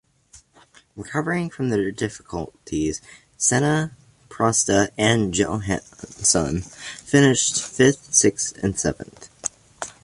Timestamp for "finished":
6.63-7.61